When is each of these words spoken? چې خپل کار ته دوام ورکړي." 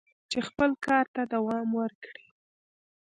چې 0.29 0.39
خپل 0.47 0.71
کار 0.85 1.05
ته 1.15 1.21
دوام 1.33 1.67
ورکړي." 1.81 2.27